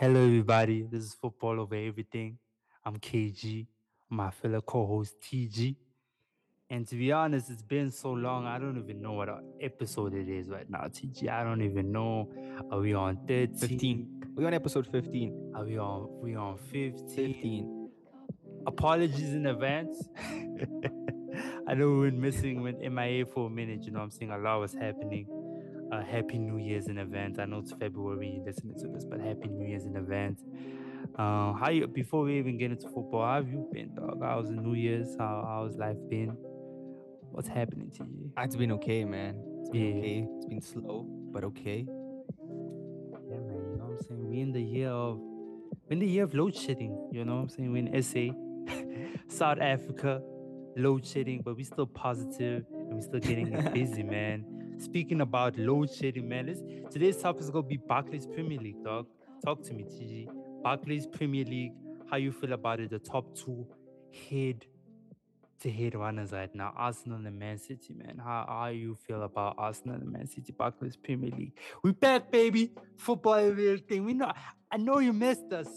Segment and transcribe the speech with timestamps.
[0.00, 0.86] Hello, everybody.
[0.88, 2.38] This is Football Over Everything.
[2.84, 3.66] I'm KG,
[4.08, 5.74] my fellow co host TG.
[6.70, 9.28] And to be honest, it's been so long, I don't even know what
[9.60, 11.28] episode it is right now, TG.
[11.28, 12.30] I don't even know.
[12.70, 13.58] Are we on 13?
[13.58, 14.24] 15.
[14.36, 15.54] We're on episode 15.
[15.56, 17.08] Are we on we on 15?
[17.16, 17.90] 15.
[18.68, 20.08] Apologies in advance.
[21.66, 24.30] I know we were missing with MIA for a minute, you know what I'm saying?
[24.30, 25.26] A lot was happening
[25.92, 27.38] uh, happy New Year's in advance.
[27.38, 30.42] I know it's February listening to this, but happy New Year's in advance.
[31.16, 33.24] Uh, how you before we even get into football?
[33.24, 34.20] How have you been, dog?
[34.22, 35.16] How's the New Year's?
[35.18, 36.36] How how's life been?
[37.30, 38.32] What's happening to you?
[38.38, 39.42] It's been okay, man.
[39.60, 39.98] It's been yeah.
[39.98, 40.26] okay.
[40.36, 41.86] It's been slow, but okay.
[41.88, 43.70] Yeah, man.
[43.70, 44.28] You know what I'm saying?
[44.28, 47.10] We in the year of we in the year of load shedding.
[47.12, 47.72] You know what I'm saying?
[47.72, 48.34] We in SA,
[49.28, 50.20] South Africa,
[50.76, 54.57] load shedding, but we still positive and we still getting busy, man.
[54.78, 59.06] Speaking about load shedding, man, this, today's topic is gonna be Barclays Premier League, dog.
[59.44, 60.28] Talk to me, TG.
[60.62, 61.72] Barclays Premier League,
[62.10, 62.90] how you feel about it?
[62.90, 63.66] The top two
[64.30, 64.66] head
[65.60, 68.18] to head runners right now, Arsenal and Man City, man.
[68.22, 71.58] How, how you feel about Arsenal and Man City, Barclays Premier League?
[71.82, 72.70] We back, baby.
[72.98, 74.04] Football, real thing.
[74.04, 74.30] We know.
[74.70, 75.68] I know you missed us.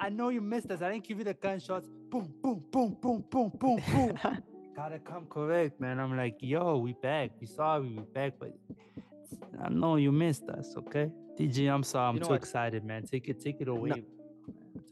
[0.00, 0.82] I know you missed us.
[0.82, 1.86] I didn't give you the gunshots.
[2.10, 4.42] Boom, boom, boom, boom, boom, boom, boom.
[4.74, 5.98] gotta come correct, man.
[5.98, 7.30] I'm like, yo, we back.
[7.40, 8.52] We sorry, we back, but
[9.62, 11.10] I know you missed us, okay?
[11.38, 12.08] TG, I'm sorry.
[12.08, 12.42] I'm you know too what?
[12.42, 13.06] excited, man.
[13.06, 14.04] Take it, take it away.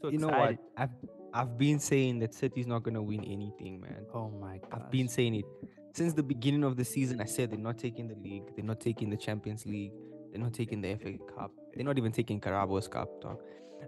[0.03, 0.57] No, you know what?
[0.77, 0.89] I've
[1.33, 4.05] I've been saying that City's not gonna win anything, man.
[4.13, 4.83] Oh my god.
[4.83, 5.45] I've been saying it
[5.93, 7.21] since the beginning of the season.
[7.21, 9.93] I said they're not taking the league, they're not taking the Champions League,
[10.31, 13.39] they're not taking the FA Cup, they're not even taking Carabao's Cup, dog.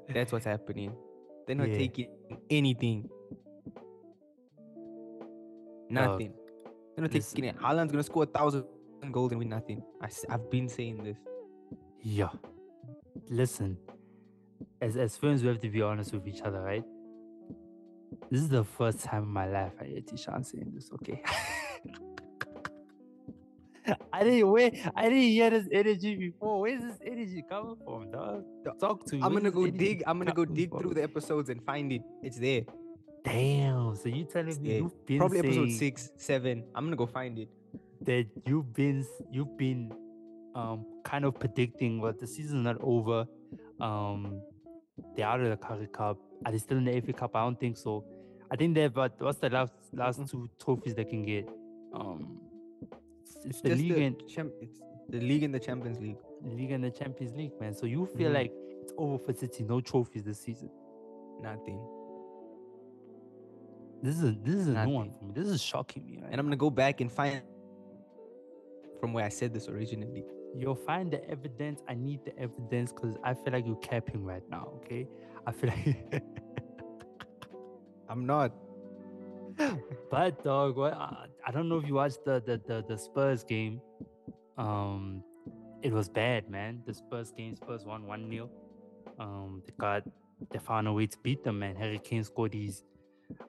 [0.10, 0.96] That's what's happening.
[1.46, 1.78] They're not yeah.
[1.78, 2.08] taking
[2.50, 3.10] anything.
[5.98, 6.34] Uh, nothing.
[6.96, 7.58] They're not taking it.
[7.58, 8.66] Haaland's gonna score a thousand
[9.12, 9.84] goals and win nothing.
[10.02, 11.18] I, I've been saying this.
[12.02, 12.30] Yeah.
[13.30, 13.78] Listen,
[14.82, 16.84] as as friends, we have to be honest with each other, right?
[18.30, 20.90] This is the first time in my life I hear Tishan saying this.
[20.94, 21.22] Okay.
[24.14, 24.80] I didn't wait.
[24.96, 26.62] I didn't hear this energy before.
[26.62, 28.44] Where's this energy coming from, dog?
[28.80, 29.22] Talk to me.
[29.22, 30.04] I'm gonna go dig.
[30.08, 32.02] I'm gonna go dig through the episodes and find it.
[32.22, 32.62] It's there.
[33.24, 33.96] Damn.
[33.96, 36.64] So you telling me you've been probably episode six, seven.
[36.76, 37.50] I'm gonna go find it.
[38.02, 39.94] That you've been you've been
[40.56, 43.26] um kind of predicting what the season's not over.
[43.80, 44.42] Um
[45.16, 46.18] they're out of the Currie Cup.
[46.46, 47.36] Are they still in the FA Cup?
[47.36, 48.04] I don't think so.
[48.52, 50.26] I think they've but what's the last last mm-hmm.
[50.26, 51.50] two trophies they can get?
[51.94, 52.40] Um
[53.24, 54.80] it's, it's the league the and champ- it's
[55.10, 56.18] the league and the Champions League.
[56.44, 57.74] League and the Champions League, man.
[57.74, 58.36] So you feel mm-hmm.
[58.36, 60.70] like it's over for City, no trophies this season.
[61.42, 61.80] Nothing.
[64.04, 65.32] This is a, this is a new one for me.
[65.34, 66.20] This is shocking me.
[66.22, 66.30] Right?
[66.30, 67.42] And I'm gonna go back and find
[69.00, 70.26] from where I said this originally.
[70.58, 71.82] You'll find the evidence.
[71.88, 74.74] I need the evidence because I feel like you're capping right now.
[74.80, 75.08] Okay,
[75.48, 76.22] I feel like
[78.10, 78.52] I'm not.
[80.12, 83.46] but dog, what I, I don't know if you watched the, the the the Spurs
[83.46, 83.80] game.
[84.58, 85.24] Um,
[85.82, 86.82] it was bad, man.
[86.86, 88.50] The Spurs game, Spurs won one 0
[89.18, 90.04] Um, they got
[90.52, 91.78] they found a way to beat them, man.
[91.78, 92.84] Harry Kane scored these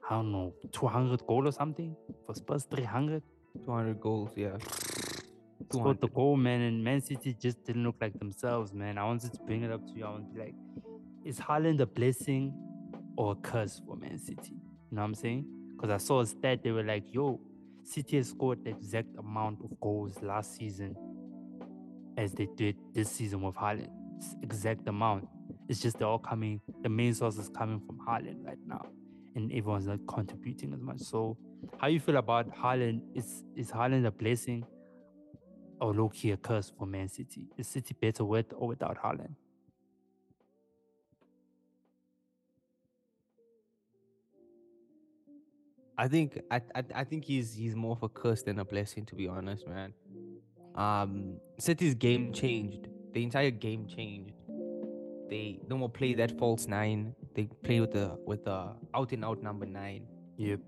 [0.09, 3.23] I don't know, 200 goal or something for Spurs, 300.
[3.65, 4.57] 200 goals, yeah.
[5.71, 8.97] Scored the goal, man, and Man City just didn't look like themselves, man.
[8.97, 10.05] I wanted to bring it up to you.
[10.05, 10.55] I want to be like,
[11.23, 12.53] is Haaland a blessing
[13.17, 14.53] or a curse for Man City?
[14.53, 15.45] You know what I'm saying?
[15.75, 17.39] Because I saw a stat, they were like, yo,
[17.83, 20.95] City has scored the exact amount of goals last season
[22.17, 23.89] as they did this season with Haaland.
[24.43, 25.27] exact amount.
[25.67, 28.85] It's just they're all coming, the main source is coming from Haaland right now
[29.35, 30.99] and everyone's not contributing as much.
[30.99, 31.37] So,
[31.77, 33.01] how you feel about Haaland?
[33.13, 34.65] Is is Haaland a blessing
[35.79, 37.47] or low key a curse for Man City?
[37.57, 39.35] Is City better with or without Haaland?
[45.97, 49.05] I think I, I I think he's he's more of a curse than a blessing,
[49.05, 49.93] to be honest, man.
[50.75, 52.89] Um, City's game changed.
[53.13, 54.33] The entire game changed.
[55.29, 59.23] They no more play that false nine they play with the with the out and
[59.23, 60.07] out number nine.
[60.37, 60.59] Yep.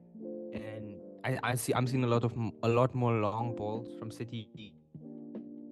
[0.53, 2.33] And I, I see I'm seeing a lot of
[2.63, 4.73] a lot more long balls from City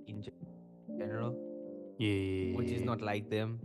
[0.08, 0.24] in
[0.98, 1.36] general.
[1.98, 2.56] Yeah.
[2.56, 3.60] Which is not like them.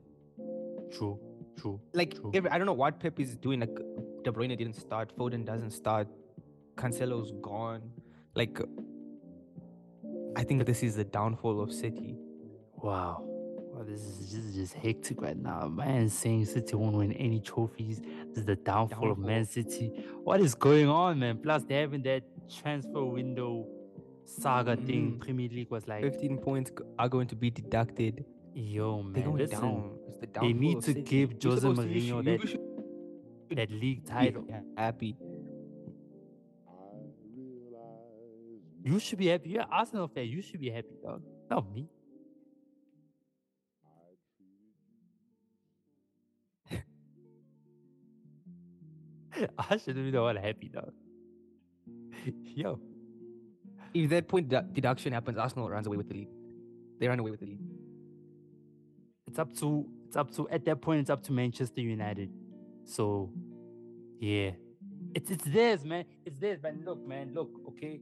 [0.93, 1.19] True.
[1.59, 1.81] True.
[1.95, 2.31] Like True.
[2.35, 3.61] Every, I don't know what Pep is doing.
[3.61, 3.77] Like
[4.25, 5.17] De Bruyne didn't start.
[5.17, 6.09] Foden doesn't start.
[6.77, 7.83] Cancelo's gone.
[8.35, 8.61] Like
[10.37, 12.17] I think this is the downfall of City.
[12.77, 13.30] Wow.
[13.81, 15.67] Well, this is just, just hectic right now.
[15.67, 18.03] Man saying City won't win any trophies.
[18.29, 19.87] This is the downfall, downfall, of Man City.
[20.23, 21.39] What is going on, man?
[21.39, 22.23] Plus, they're having that
[22.55, 23.67] transfer window
[24.27, 25.19] saga mm thing.
[25.19, 28.23] Premier League was like 15 points are going to be deducted.
[28.53, 29.13] Yo, man.
[29.15, 29.99] They're going listen, down.
[30.09, 31.01] It's the They need to City.
[31.01, 34.47] give Jose supposed to- you Mourinho should- that you should that league be title.
[34.77, 35.17] happy.
[38.85, 39.49] You should be happy.
[39.49, 40.27] You're Arsenal fan.
[40.27, 41.23] You should be happy, dog.
[41.51, 41.89] Not me.
[49.59, 50.93] I should be the one happy, though.
[52.55, 52.79] Yo,
[53.95, 56.29] If that point dedu- deduction happens, Arsenal runs away with the league.
[56.99, 57.61] They run away with the league.
[59.27, 62.31] it's up to it's up to at that point it's up to Manchester United.
[62.85, 63.31] So
[64.21, 64.51] yeah.
[65.15, 66.05] It's it's theirs, man.
[66.27, 66.83] It's theirs, man.
[66.85, 68.01] Look, man, look, okay.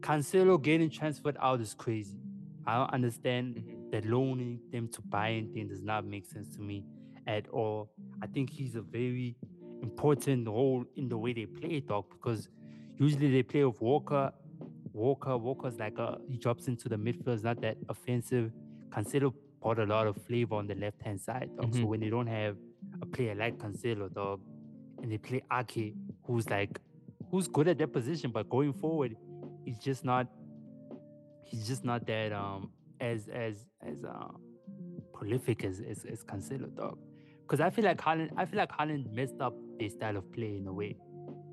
[0.00, 2.18] Cancelo getting transferred out is crazy.
[2.66, 3.90] I don't understand Mhm.
[3.90, 6.84] that loaning them to Bayern thing does not make sense to me
[7.26, 7.90] at all.
[8.22, 9.36] I think he's a very
[9.82, 12.48] important role in the way they play, dog, because
[12.98, 14.32] usually they play with Walker.
[14.92, 18.50] Walker, Walker's like a he drops into the midfield, it's not that offensive.
[18.90, 19.32] Cancelo
[19.62, 21.72] brought a lot of flavor on the left hand side, dog.
[21.74, 21.86] So Mhm.
[21.86, 22.56] when they don't have
[23.00, 24.40] a player like Cancelo, dog,
[25.02, 25.94] and they play Ake,
[26.24, 26.80] who's like
[27.30, 29.16] who's good at that position, but going forward,
[29.64, 30.26] he's just not
[31.44, 34.28] he's just not that um as as as uh,
[35.12, 36.98] prolific as as, as Cancelo dog.
[37.42, 40.56] Because I feel like Haaland I feel like Haaland messed up their style of play
[40.58, 40.96] in a way.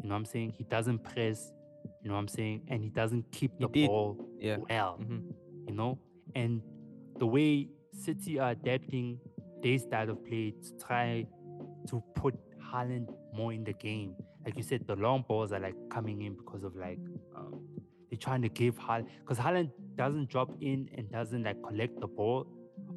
[0.03, 0.53] You know what I'm saying?
[0.57, 1.51] He doesn't press,
[2.03, 4.57] you know what I'm saying, and he doesn't keep He the ball Yeah.
[4.69, 5.33] well Mhm.
[5.67, 5.97] you know,
[6.35, 6.61] and
[7.17, 9.19] the way City are adapting
[9.63, 11.25] their style of play to try
[11.87, 14.13] to put Haaland more in the game.
[14.45, 16.99] Like you said, the long balls are like coming in because of like
[17.35, 17.59] um,
[18.09, 22.07] they're trying to give Haaland because Haaland doesn't drop in and doesn't like collect the
[22.07, 22.45] ball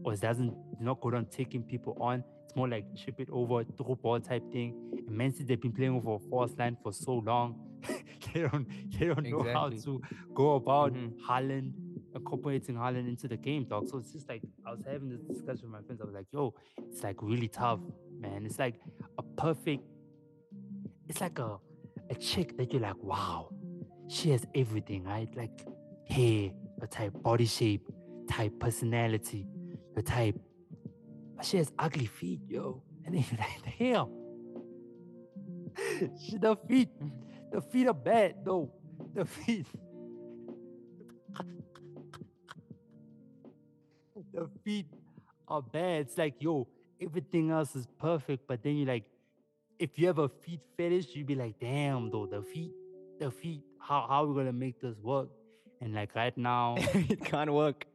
[0.04, 2.22] or doesn't not good on taking people on.
[2.44, 4.74] It's more like chip it over through ball type thing.
[5.10, 7.58] Man City they've been playing over a false nine for so long.
[8.34, 8.66] they don't
[8.98, 10.00] they don't know how to
[10.34, 11.12] go about Mhm.
[11.26, 11.72] Haaland
[12.14, 13.88] incorporating Haaland into the game, dog.
[13.88, 16.00] So it's just like I was having this discussion with my friends.
[16.00, 16.54] I was like, yo,
[16.90, 17.80] it's like really tough,
[18.18, 18.44] man.
[18.44, 18.80] It's like
[19.18, 19.84] a perfect,
[21.08, 21.58] it's like a
[22.10, 23.50] a chick that you're like, wow,
[24.08, 25.28] she has everything, right?
[25.36, 25.64] Like
[26.08, 27.86] hair, your type, body shape,
[28.28, 29.46] type, personality,
[29.94, 30.36] your type.
[31.36, 32.82] But she has ugly feet, yo.
[33.06, 34.08] And then you're like, damn.
[36.40, 36.88] The feet,
[37.52, 38.70] the feet are bad, though.
[39.14, 39.66] The feet.
[44.32, 44.86] the feet
[45.48, 46.02] are bad.
[46.02, 46.68] It's like, yo,
[47.00, 49.04] everything else is perfect, but then you like,
[49.78, 52.72] if you have a feet fetish, you'd be like, damn, though, the feet,
[53.18, 55.28] the feet, how how are we gonna make this work?
[55.80, 57.86] And like right now, it can't work.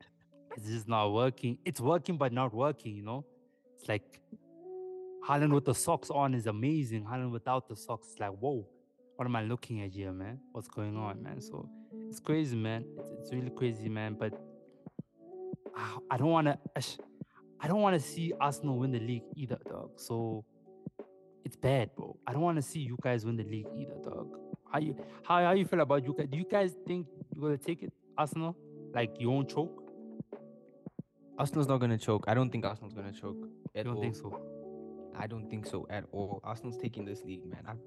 [0.57, 1.57] it's just not working.
[1.63, 3.25] It's working, but not working, you know?
[3.77, 4.19] It's like
[5.27, 7.04] Haaland with the socks on is amazing.
[7.04, 8.66] Haaland without the socks, it's like, whoa,
[9.16, 10.39] what am I looking at here, man?
[10.51, 11.42] What's going on, man?
[11.42, 11.68] So
[12.10, 12.86] it's crazy, man.
[13.00, 14.16] It's, it's really crazy, man.
[14.19, 14.33] But
[15.75, 16.60] ah, I don't want to.
[17.60, 19.92] I don't want to see Arsenal win the league either, dog.
[19.95, 20.45] So
[21.44, 22.16] it's bad, bro.
[22.28, 24.38] I don't want to see you guys win the league either, dog.
[24.71, 26.28] How you how how you feel about you guys?
[26.30, 28.56] Do you guys think you're gonna take it, Arsenal?
[28.94, 29.81] Like you won't choke?
[31.39, 32.25] Arsenal's not gonna choke.
[32.28, 33.48] I don't think Arsenal's gonna choke.
[33.75, 34.01] I At don't all.
[34.01, 34.39] think so.
[35.17, 36.41] I don't think so at all.
[36.44, 37.63] Arsenal's taking this league, man.
[37.67, 37.77] I've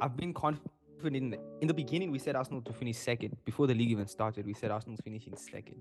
[0.00, 0.70] I've been confident
[1.16, 2.10] in the, in the beginning.
[2.10, 4.46] We said Arsenal to finish second before the league even started.
[4.46, 5.80] We said Arsenal's finishing second.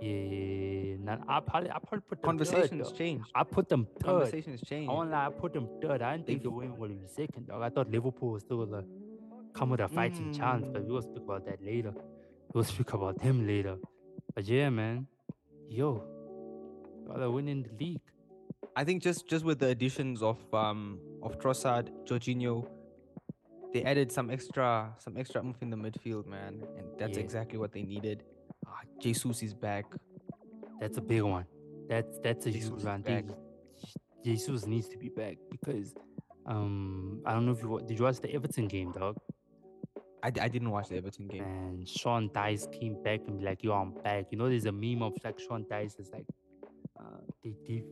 [0.00, 3.24] Yeah, nah, I probably I probably put them Conversations Third, changed.
[3.34, 4.06] I put them third.
[4.06, 4.90] Conversations changed.
[4.90, 6.02] I won't lie, I put them third.
[6.02, 7.62] I didn't think They've- the win would be second, dog.
[7.62, 8.84] I thought Liverpool was still gonna
[9.54, 10.88] come with a fighting chance, but Mm.
[10.88, 11.94] we'll speak about that later.
[12.52, 13.76] We'll speak about them later.
[14.34, 15.06] But yeah, man,
[15.68, 16.02] yo,
[17.06, 18.00] y'all are winning the league.
[18.74, 22.66] I think just just with the additions of um of Trossard, Jorginho,
[23.72, 27.24] they added some extra some extra oomph in the midfield, man, and that's Yeah.
[27.24, 28.22] exactly what they needed.
[28.66, 29.84] Ah, Jesus is back.
[30.80, 31.46] That's a big one.
[31.88, 33.02] That's that's a Jesus huge one.
[33.02, 33.24] Back.
[34.24, 35.94] Jesus needs to be back because
[36.46, 39.16] um I don't know if you did you watch the Everton game, dog.
[40.24, 41.42] I, I didn't watch the Everton game.
[41.42, 44.72] And Sean Dyche came back and be like, "Yo, I'm back." You know, there's a
[44.72, 46.26] meme of like Sean Dyche is like,
[46.98, 47.82] uh, they they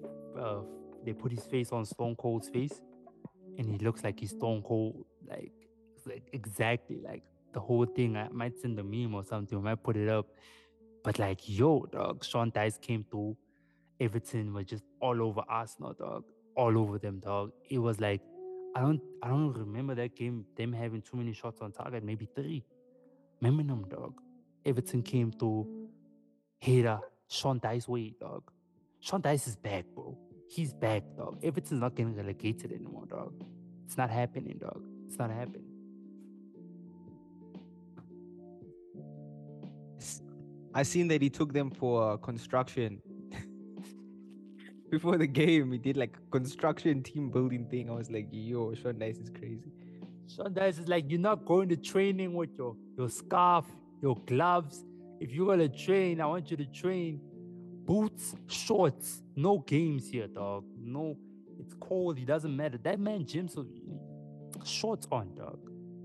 [0.41, 0.61] uh,
[1.05, 2.81] they put his face on Stone Cold's face,
[3.59, 5.53] and he looks like he's Stone Cold, like
[6.07, 8.17] like exactly like the whole thing.
[8.17, 9.59] I might send a meme or something.
[9.59, 10.27] I might put it up,
[11.05, 13.37] but like, yo, dog, Sean Dyche came through.
[14.01, 16.25] Everton was just all over Arsenal, dog,
[16.57, 17.53] all over them, dog.
[17.69, 18.23] It was like.
[18.73, 22.29] I don't I don't remember that game them having too many shots on target, maybe
[22.37, 22.65] three.
[23.41, 24.21] Remember them, dog.
[24.65, 25.89] Everton came through.
[26.61, 28.51] Hater, Sean Dyche way, dog.
[29.01, 30.17] Sean Dyche is back, bro.
[30.51, 31.39] He's back, dog.
[31.45, 33.33] Everton's not getting relegated anymore, dog.
[33.87, 34.83] It's not happening, dog.
[35.07, 35.63] It's not happening.
[40.75, 43.01] I seen that he took them for uh, construction.
[44.91, 47.89] before the game, he did like construction team building thing.
[47.89, 49.71] I was like, yo, Sean Dyche is crazy.
[50.27, 53.67] Sean Dyche is like, you're not going to training with your your scarf,
[54.03, 54.85] your gloves.
[55.21, 57.21] If you're gonna train, I want you to train
[57.85, 60.65] boots, shorts, no games here, dog.
[60.79, 61.17] No,
[61.59, 62.19] it's cold.
[62.19, 62.79] It doesn't matter.
[62.79, 63.67] That man so
[64.65, 65.59] shorts on, dog.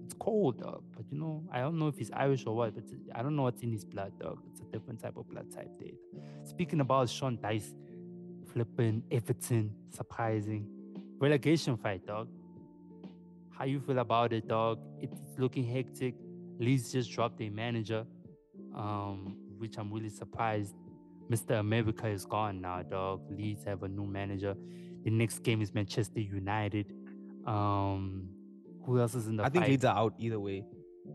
[0.03, 0.83] It's cold, dog.
[0.95, 3.43] But you know, I don't know if he's Irish or what, but I don't know
[3.43, 4.39] what's in his blood, dog.
[4.51, 5.97] It's a different type of blood type, dude.
[6.43, 7.73] Speaking about Sean Dyche,
[8.51, 10.67] flipping Everton, surprising.
[11.19, 12.27] Relegation fight, dog.
[13.49, 14.79] How you feel about it, dog?
[15.01, 16.15] It's looking hectic.
[16.59, 18.05] Leeds just dropped a manager,
[18.75, 20.75] um, which I'm really surprised.
[21.29, 21.59] Mr.
[21.59, 23.21] America is gone now, dog.
[23.29, 24.55] Leeds have a new manager.
[25.03, 26.93] The next game is Manchester United.
[27.45, 28.29] Um,
[28.85, 29.67] who else is in the I think?
[29.67, 30.63] Leeds are out either way.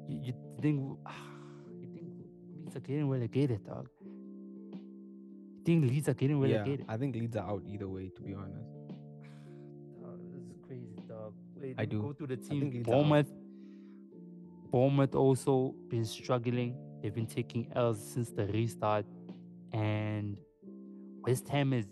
[0.08, 0.80] You, you think
[1.80, 2.06] you think
[2.56, 3.88] Leeds are getting relegated, dog?
[4.72, 6.76] You think Leeds are getting Yeah.
[6.88, 8.66] I think Leeds are out either way, to be honest.
[10.00, 11.34] Dog, this is crazy, dog.
[11.54, 12.00] Wait, I do.
[12.02, 12.70] Go through the team.
[12.70, 12.96] Leeds are out.
[12.96, 13.32] Bournemouth.
[14.70, 16.76] Bournemouth also been struggling.
[17.02, 19.06] They've been taking L's since the restart,
[19.72, 20.36] and
[21.22, 21.86] West Ham is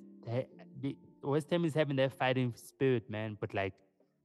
[1.23, 3.37] West Ham is having that fighting spirit, man.
[3.41, 3.75] But like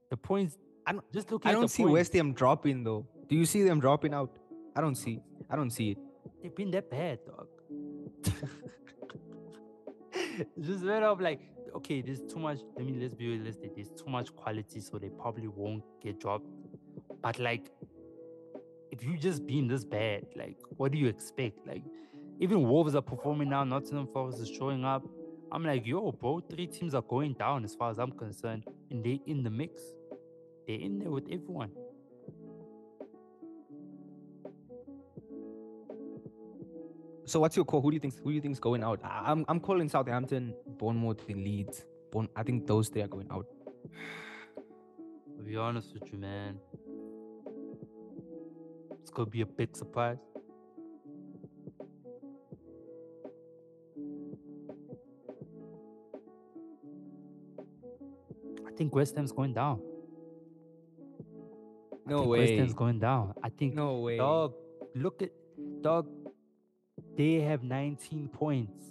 [0.09, 3.07] the points, I don't- just looking I don't see points, West Ham dropping though.
[3.27, 4.37] Do you see them dropping out?
[4.75, 5.21] I don't see.
[5.49, 5.97] I don't see it.
[6.41, 7.47] they've been that bad, dog.
[10.59, 11.41] just matter of like,
[11.75, 12.59] okay, there's too much.
[12.77, 13.75] I mean, let's be realistic.
[13.75, 16.47] There's too much quality, so they probably won't get dropped.
[17.21, 17.69] But like,
[18.91, 21.65] if you just being this bad, like, what do you expect?
[21.67, 21.83] Like,
[22.39, 23.63] even Wolves are performing now.
[23.63, 25.03] Nottingham Forest is showing up.
[25.51, 29.03] I'm like, yo, bro, three teams are going down as far as I'm concerned, and
[29.03, 29.81] they're in the mix.
[30.67, 31.71] They're in there with everyone.
[37.25, 37.81] So what's your call?
[37.81, 38.17] Who do you think?
[38.17, 38.99] Who do you think's going out?
[39.03, 41.85] I'm I'm calling Southampton, Bournemouth, and Leeds.
[42.11, 43.45] Bourne, I think those three are going out.
[45.37, 46.57] To be honest with you, man,
[49.01, 50.19] it's gonna be a big surprise.
[58.83, 59.81] Think West Ham's going down.
[62.05, 62.53] No think West.
[62.53, 63.33] Ham's going down.
[63.41, 64.17] I think No way.
[64.17, 64.53] dog.
[64.93, 65.31] Look at
[65.81, 66.07] dog.
[67.17, 68.83] They have 19 points.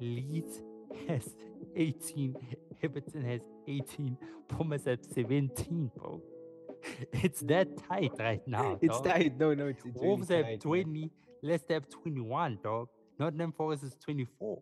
[0.00, 0.60] Leeds
[1.06, 1.28] has
[1.76, 2.34] 18.
[2.82, 4.16] Everton has 18.
[4.48, 6.20] Pumas have 17, bro.
[7.12, 8.78] It's that tight right now.
[8.82, 9.04] It's dog.
[9.04, 9.38] tight.
[9.38, 10.58] No, no, it's, it's really Wolves have tight, man.
[10.58, 11.10] 20.
[11.42, 12.88] Leicester have 21, dog.
[13.18, 14.60] Nottingham Forest is 24.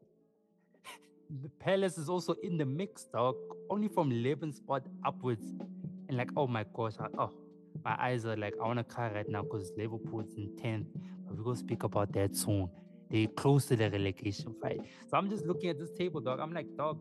[1.41, 3.37] The Palace is also in the mix, dog.
[3.71, 5.45] Only from 11 spot upwards.
[6.09, 7.31] And like, oh my gosh, I, oh,
[7.83, 10.87] my eyes are like, I want to cry right now because Liverpool's in 10th.
[11.27, 12.69] But we're going to speak about that soon.
[13.11, 14.81] They're close to the relegation fight.
[15.09, 16.39] So I'm just looking at this table, dog.
[16.39, 16.99] I'm like, dog,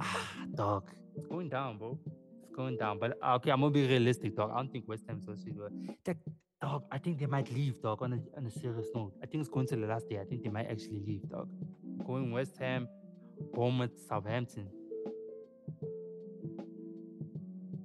[0.00, 1.98] ah, dog, it's going down, bro.
[2.42, 2.98] It's going down.
[3.00, 4.50] But uh, okay, I'm going to be realistic, dog.
[4.52, 5.70] I don't think West Ham's going to
[6.04, 6.16] that,
[6.62, 9.12] dog, I think they might leave, dog, on a, on a serious note.
[9.22, 10.18] I think it's going to the last day.
[10.20, 11.48] I think they might actually leave, dog.
[12.06, 12.88] Going West Ham,
[13.54, 14.68] Bournemouth, Southampton.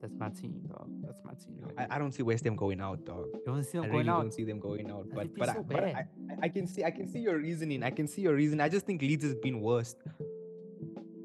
[0.02, 0.90] That's my team, dog.
[1.04, 1.60] That's my team.
[1.78, 3.28] I, I don't see West Ham going out, dog.
[3.34, 4.22] you don't see I them really out.
[4.22, 5.08] don't see them going out.
[5.14, 6.08] But But but, I, so but I, bad.
[6.32, 7.84] I, I can see I can see your reasoning.
[7.84, 8.60] I can see your reason.
[8.62, 9.96] I just think Leeds has been worse.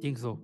[0.02, 0.40] think so.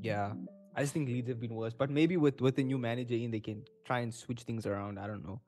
[0.00, 0.32] Yeah.
[0.74, 1.74] I just think Leeds have been worse.
[1.74, 4.98] But maybe with with the new manager in, they can try and switch things around.
[4.98, 5.40] I don't know.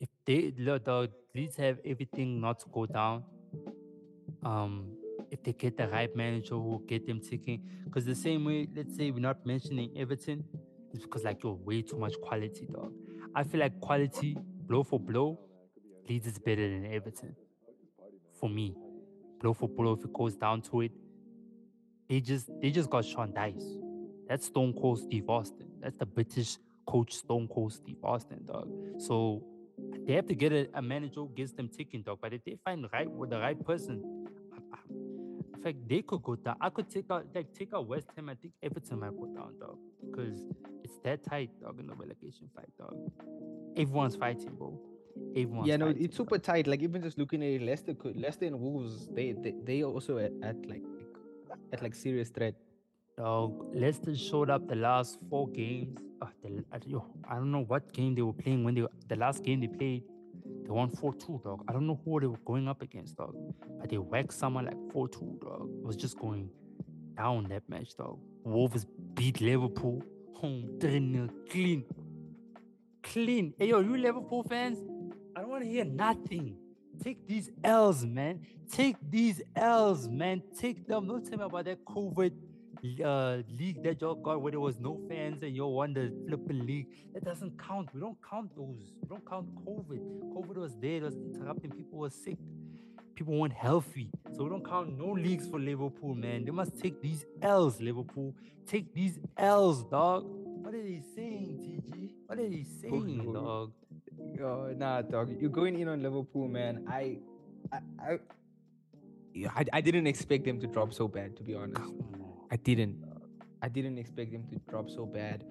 [0.00, 3.24] If they look, the Leeds have everything not to go down.
[4.42, 4.93] Um,
[5.34, 8.68] if they get the right manager who will get them ticking, because the same way,
[8.74, 10.44] let's say we're not mentioning Everton,
[10.92, 12.92] it's because like you're way too much quality, dog.
[13.34, 14.36] I feel like quality,
[14.68, 15.40] blow for blow,
[16.08, 17.34] Leeds is better than Everton.
[18.38, 18.76] For me,
[19.40, 20.92] blow for blow, if it goes down to it,
[22.08, 23.80] they just they just got Sean Dyche.
[24.28, 25.66] That's Stone Cold Steve Austin.
[25.80, 28.68] That's the British coach Stone Cold Steve Austin, dog.
[28.98, 29.42] So
[30.06, 32.18] they have to get a, a manager who gets them ticking, dog.
[32.22, 34.24] But if they find the right the right person,
[35.54, 36.56] in fact, they could go down.
[36.60, 38.28] I could take out like take out West Ham.
[38.28, 40.44] I think Everton might go down, dog, because
[40.82, 42.96] it's that tight, dog, in the relegation fight, dog.
[43.76, 44.78] Everyone's fighting, bro.
[45.36, 46.28] Everyone's yeah, no, fighting, it's dog.
[46.28, 46.66] super tight.
[46.66, 50.18] Like even just looking at it, Leicester could Leicester and Wolves, they they, they also
[50.18, 50.82] at, at like
[51.72, 52.54] at like serious threat.
[53.16, 55.96] Dog, Leicester showed up the last four games.
[56.20, 59.60] Uh, the, I don't know what game they were playing when they the last game
[59.60, 60.02] they played.
[60.44, 61.64] They won 4 2, dog.
[61.68, 63.34] I don't know who they were going up against, dog.
[63.80, 65.70] But they whacked someone like 4 2, dog.
[65.78, 66.50] It was just going
[67.16, 68.18] down that match, dog.
[68.44, 70.02] Wolves beat Liverpool
[70.34, 71.84] home 3 0 clean.
[73.02, 73.54] Clean.
[73.58, 74.78] Hey, yo, you Liverpool fans,
[75.36, 76.56] I don't want to hear nothing.
[77.02, 78.40] Take these L's, man.
[78.70, 80.42] Take these L's, man.
[80.58, 81.08] Take them.
[81.08, 82.32] Don't tell me about that COVID
[83.04, 86.66] uh, league that y'all got where there was no fans and y'all won the flipping
[86.66, 86.86] league.
[87.14, 87.88] That doesn't count.
[87.94, 88.92] We don't count those.
[89.00, 90.00] We don't count COVID.
[90.34, 90.96] COVID was there.
[90.96, 91.70] It was interrupting.
[91.70, 92.36] People were sick.
[93.14, 94.10] People weren't healthy.
[94.32, 96.44] So we don't count no leagues for Liverpool, man.
[96.44, 98.34] They must take these L's, Liverpool.
[98.66, 100.24] Take these L's, dog.
[100.26, 102.10] What are they saying, TG?
[102.26, 103.72] What are they saying, dog?
[104.36, 105.34] Yo, nah, dog.
[105.40, 106.84] You're going in on Liverpool, man.
[106.88, 107.18] I,
[107.72, 108.18] I, I,
[109.56, 111.92] I, I didn't expect them to drop so bad, to be honest.
[112.54, 112.96] I didn't.
[113.62, 115.42] I didn't expect them to drop so bad.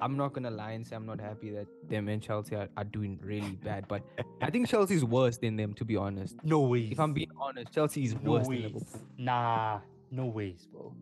[0.00, 2.82] I'm not gonna lie and say I'm not happy that them and Chelsea are, are
[2.82, 4.02] doing really bad, but
[4.42, 6.34] I think Chelsea's worse than them, to be honest.
[6.42, 6.90] No ways.
[6.90, 8.62] If I'm being honest, Chelsea is no worse ways.
[8.64, 9.00] than Liverpool.
[9.18, 9.78] Nah,
[10.10, 10.92] no ways, bro.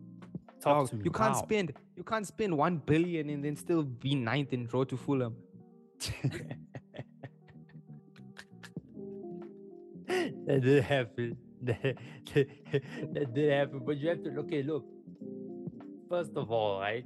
[0.61, 1.01] Talk me.
[1.05, 4.83] you can't spend you can't spend one billion and then still be ninth and draw
[4.83, 5.35] to Fulham.
[10.45, 11.35] that did happen.
[11.63, 11.97] That,
[12.35, 13.79] that did happen.
[13.83, 14.85] But you have to okay, look.
[16.09, 17.05] First of all, right?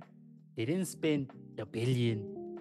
[0.55, 2.57] They didn't spend a billion.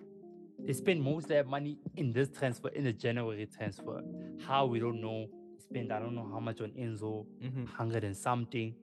[0.64, 4.02] They spent most of their money in this transfer, in the January transfer.
[4.46, 5.26] How we don't know.
[5.58, 7.66] Spend I don't know how much on Enzo, Mhm.
[7.66, 8.74] hundred and something.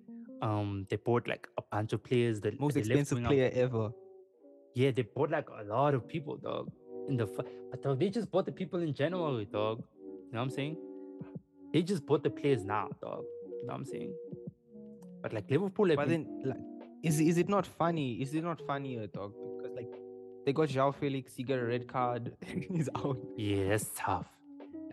[0.42, 2.42] Um, they bought like a bunch of players.
[2.42, 3.92] The Most expensive player ever.
[4.76, 6.72] Yeah, they bought like a lot of people, dog.
[7.08, 7.26] In the
[7.72, 9.84] but dog, they just bought the people in January, dog.
[10.06, 10.78] You know what I'm saying?
[11.74, 13.26] They just bought the players now, dog.
[13.46, 14.14] You know what I'm saying?
[15.22, 16.64] But like Liverpool, But been- then, like,
[17.04, 18.22] is is it not funny?
[18.22, 19.34] Is it not funnier, dog?
[19.58, 19.90] Because like,
[20.46, 21.36] they got João Felix.
[21.36, 22.34] He got a red card.
[22.72, 23.18] He's out.
[23.38, 24.28] yeah, that's tough.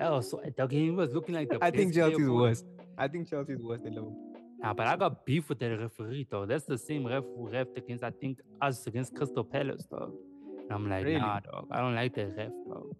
[0.00, 1.58] Oh, so eh, dog, he was looking like the.
[1.62, 2.64] I think Chelsea's worse.
[2.98, 4.34] I think Chelsea's worse than Liverpool.
[4.60, 6.46] Nah, but I got beef with the referee, though.
[6.46, 10.12] That's the same ref who ref against I think us against Crystal Palace, dog.
[10.62, 11.20] And I'm like, Really?
[11.20, 11.68] nah, dog.
[11.70, 12.96] I don't like that ref, dog.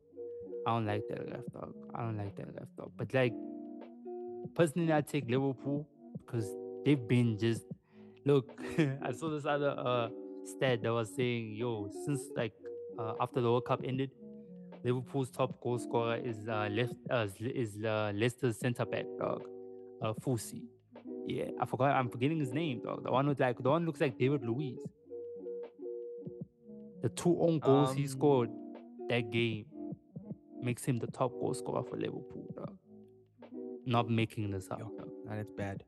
[0.67, 1.75] I don't like that ref, dog.
[1.95, 2.93] I don't like that ref, dog.
[2.97, 3.33] But like,
[4.55, 5.89] personally, I take Liverpool
[6.25, 6.47] because
[6.85, 7.65] they've been just
[8.25, 8.47] look.
[9.03, 10.09] I saw this other uh
[10.45, 12.53] stat that was saying, yo, since like
[12.99, 14.11] uh, after the World Cup ended,
[14.85, 19.43] Liverpool's top goal scorer is uh, left uh, is uh, Leicester's centre back, dog,
[20.03, 20.63] uh, Fusi.
[21.27, 21.93] Yeah, I forgot.
[21.93, 23.05] I'm forgetting his name, dog.
[23.05, 24.79] The one with like the one looks like David Luiz.
[27.03, 28.51] The two own goals he Um, scored
[29.09, 29.67] that game
[30.63, 32.77] makes him the top goal scorer for Liverpool, dog.
[33.87, 34.91] Not making this up, Yo.
[34.99, 35.09] dog.
[35.27, 35.85] Nah, that's bad.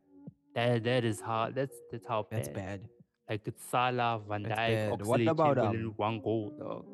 [0.57, 1.55] That that is hard.
[1.55, 2.39] That's that's how bad.
[2.39, 2.81] That's bad.
[3.29, 5.07] Like it's Salah, Van Dijk, bad.
[5.07, 6.87] What about, Chamberlain, um, one goal, dog.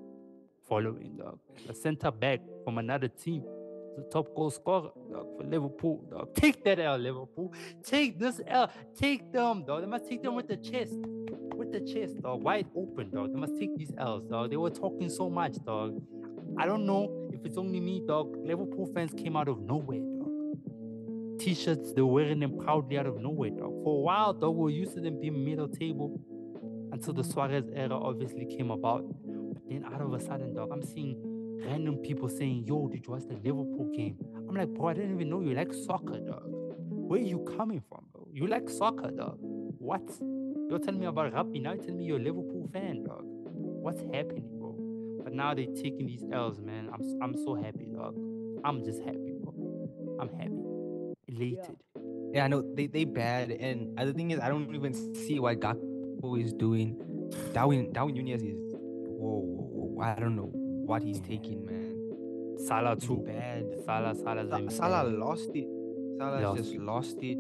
[0.68, 1.38] Following, dog.
[1.68, 3.44] A centre back from another team,
[3.96, 6.34] the top goal scorer, dog, for Liverpool, dog.
[6.34, 7.52] Take that L, Liverpool.
[7.84, 8.68] Take this L.
[8.98, 9.82] Take them, dog.
[9.82, 10.94] They must take them with the chest.
[11.54, 12.42] With the chest, dog.
[12.42, 13.32] Wide open, dog.
[13.32, 14.50] They must take these L's, dog.
[14.50, 16.02] They were talking so much, dog.
[16.58, 18.34] I don't know if it's only me, dog.
[18.44, 20.00] Liverpool fans came out of nowhere.
[21.42, 23.82] T-shirts, they were wearing them proudly out of nowhere, dog.
[23.82, 26.20] For a while, dog, we were used to them being middle table
[26.92, 29.02] until the Suarez era obviously came about.
[29.52, 31.16] But then out of a sudden, dog, I'm seeing
[31.66, 34.18] random people saying, yo, did you watch the Liverpool game?
[34.48, 36.44] I'm like, bro, I didn't even know you like soccer, dog.
[36.46, 38.28] Where are you coming from, bro?
[38.32, 39.38] You like soccer, dog.
[39.40, 40.08] What?
[40.70, 43.24] You're telling me about rugby, now you're telling me you're a Liverpool fan, dog.
[43.24, 44.76] What's happening, bro?
[45.24, 46.88] But now they're taking these L's, man.
[46.94, 48.16] I'm I'm so happy, dog.
[48.64, 50.18] I'm just happy, bro.
[50.20, 50.61] I'm happy.
[51.36, 51.76] Elated.
[52.34, 53.50] Yeah, I know they they bad.
[53.50, 56.96] And uh, other thing is, I don't even see what Gakpo is doing.
[57.52, 60.02] Darwin Darwin Nunez is whoa, whoa, whoa.
[60.02, 62.56] I don't know what he's taking, man.
[62.66, 63.22] Salah too.
[63.26, 63.64] bad.
[63.84, 65.18] Salah, Salah Sa- Salah bad.
[65.18, 65.66] lost it.
[66.18, 66.80] Salah Lost just it.
[66.80, 67.38] lost it.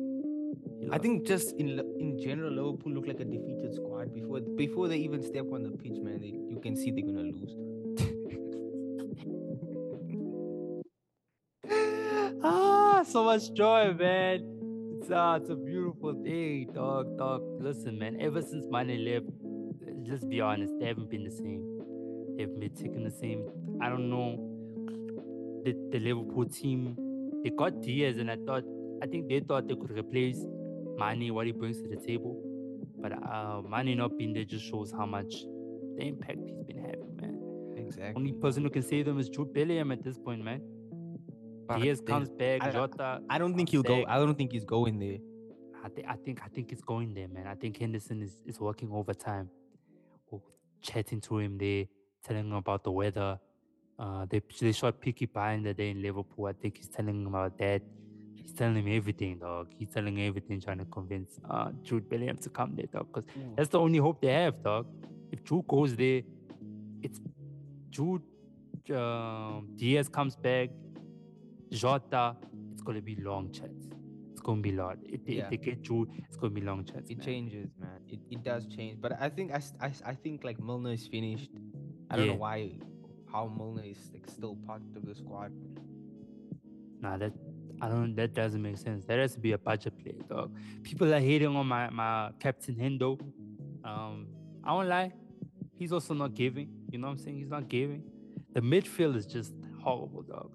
[0.90, 4.96] I think just in in general, Liverpool look like a defeated squad before before they
[4.98, 6.20] even step on the pitch, man.
[6.20, 7.54] They, you can see they're gonna lose.
[13.12, 14.40] so much joy, man.
[14.96, 17.42] It's uh, it's a beautiful thing, dog, dog.
[17.60, 18.16] Listen, man.
[18.18, 19.26] Ever since Mane left,
[20.08, 21.62] let's be honest, they haven't been the same.
[22.36, 23.44] They haven't been taking the same.
[23.82, 24.28] I don't know.
[25.64, 26.96] The the Liverpool team,
[27.44, 28.64] they got Diaz, and I thought,
[29.02, 30.46] I think they thought they could replace
[30.98, 32.40] Mane, what he brings to the table.
[32.98, 35.34] But uh, Mane not being there just shows how much
[35.98, 37.38] the impact he's been having, man.
[37.76, 38.14] Exactly.
[38.16, 40.62] Only person who can save them is Jude Bellingham at this point, man.
[41.80, 43.20] Diaz comes back, I- Jota.
[43.28, 44.04] I don't think he'll go.
[44.06, 45.18] I don't think he's going there.
[45.84, 47.46] I think I think I think it's going there, man.
[47.46, 49.48] I think Henderson is, is working overtime.
[50.80, 51.84] Chatting to him there,
[52.24, 53.38] telling him about the weather.
[53.96, 56.46] Uh, they they shot Picky behind the day in Liverpool.
[56.46, 57.82] I think he's telling him about that.
[58.34, 59.68] He's telling him everything, dog.
[59.78, 63.06] He's telling him everything, trying to convince uh, Jude Bellingham to come there, dog.
[63.12, 64.86] Because that's the only hope they have, dog.
[65.30, 66.22] If Jude goes there,
[67.00, 67.20] it's
[67.90, 68.22] Jude.
[68.92, 70.70] Um, Diaz comes back.
[71.80, 72.36] Jota.
[72.72, 73.88] It's gonna be long chats.
[74.32, 74.96] It's gonna be long.
[75.04, 75.44] If they, Yeah.
[75.44, 77.10] if they get Drew, it's gonna be long chats.
[77.10, 77.26] It man.
[77.26, 78.00] changes, man.
[78.08, 79.00] It, it does change.
[79.00, 81.50] But I think I, I, I think like Milner is finished.
[82.10, 82.32] I don't Yeah.
[82.32, 82.78] know why
[83.32, 85.52] how Milner is like still part of the squad.
[87.00, 87.32] Nah, that
[87.80, 88.14] I don't.
[88.14, 89.04] That doesn't make sense.
[89.04, 90.56] There has to be a budget play, dog.
[90.82, 93.18] People are hating on my my captain Hendo.
[93.84, 94.28] Um,
[94.62, 95.12] I won't lie.
[95.74, 96.68] He's also not giving.
[96.90, 97.38] You know what I'm saying?
[97.38, 98.04] He's not giving.
[98.52, 100.52] The midfield is just horrible, dog.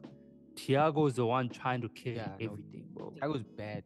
[0.57, 3.13] Thiago is the one trying to kill Yeah, everything, bro.
[3.21, 3.83] Thiago's bad.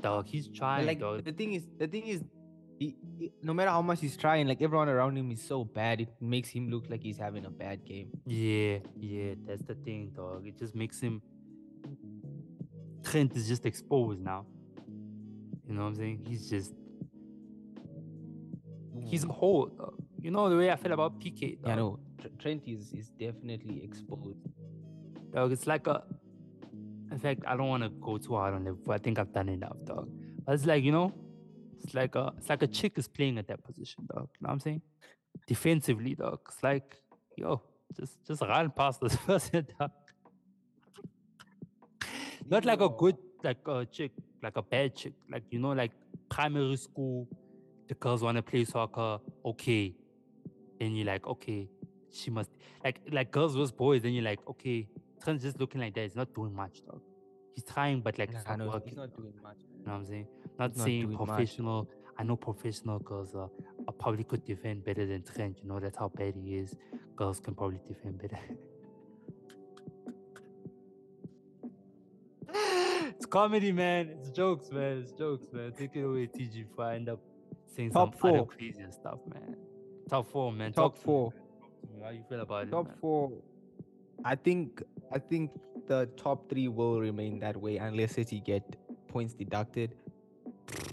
[0.00, 1.24] Dog, he's But trying, like dog.
[1.24, 2.22] the thing is, the thing is,
[2.78, 6.00] he, he- no matter how much he's trying, like everyone around him is so bad.
[6.00, 8.10] It makes him look like he's having a bad game.
[8.26, 10.46] Yeah, yeah, that's the thing, dog.
[10.46, 11.22] It just makes him.
[13.02, 14.46] Trent is just exposed now.
[15.66, 16.24] You know what I'm saying?
[16.28, 16.72] He's just
[19.04, 19.32] he's a hmm.
[19.32, 19.94] hole, dog.
[20.20, 21.68] You know the way I feel about PK, dog.
[21.68, 21.98] Yeah, no.
[22.38, 24.38] Trent is is definitely exposed.
[25.36, 26.02] Dog, it's like a.
[27.12, 28.94] In fact, I don't want to go too hard on Liverpool.
[28.94, 30.08] I think I've done enough, dog.
[30.46, 31.12] But it's like you know,
[31.82, 34.30] it's like a, it's like a chick is playing at that position, dog.
[34.32, 34.80] You know what I'm saying?
[35.46, 36.40] Defensively, dog.
[36.48, 36.96] It's like,
[37.36, 37.60] yo,
[37.94, 39.90] just just run past this person, dog.
[42.48, 45.12] Not like a good, like a chick, like a bad chick.
[45.30, 45.92] Like you know, like
[46.30, 47.28] primary school,
[47.88, 49.18] the girls want to play soccer.
[49.44, 49.94] Okay,
[50.80, 51.68] then you're like, okay,
[52.10, 52.48] she must
[52.82, 54.00] like like girls versus boys.
[54.00, 54.88] Then you're like, okay,
[55.22, 56.02] Trent's just looking like that.
[56.02, 57.00] He's not doing much, dog.
[57.54, 58.88] He's trying, but like Like, it's not know working.
[58.88, 59.56] he's not doing much.
[59.78, 60.26] You know what I'm saying?
[60.58, 61.26] Not He's not saying much.
[61.26, 61.88] professional.
[62.18, 63.50] I know professional girls are,
[63.88, 65.58] are probably could defend better than Trent.
[65.62, 66.74] You know that's how bad he is.
[67.14, 68.38] Girls can probably defend better.
[72.54, 74.08] it's comedy, man.
[74.18, 74.98] It's jokes, man.
[74.98, 75.72] It's jokes, man.
[75.78, 76.68] Take it away, TG.
[76.68, 77.20] Before I end up
[77.74, 78.46] saying Top some other four.
[78.46, 79.56] crazier stuff, man.
[80.08, 80.72] Top four, man.
[80.72, 81.32] Top Talk to me, four.
[81.32, 81.40] man.
[81.80, 82.02] To me.
[82.04, 83.32] How you feel about it, Top four.
[84.24, 85.50] I think I think
[85.86, 88.62] the top three will remain that way unless City get
[89.08, 89.94] points deducted.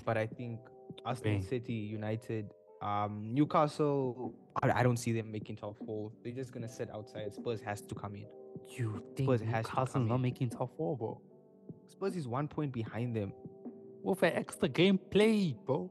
[0.05, 0.59] But I think
[1.05, 1.43] Arsenal, Bang.
[1.43, 2.49] City, United,
[2.81, 4.33] um, Newcastle.
[4.61, 6.11] I, I don't see them making top four.
[6.23, 7.33] They're just gonna sit outside.
[7.33, 8.25] Spurs has to come in.
[8.67, 10.21] You think Spurs Newcastle's not in.
[10.21, 11.19] making top four, bro?
[11.87, 13.33] Spurs is one point behind them.
[14.03, 15.89] With an extra game played, bro.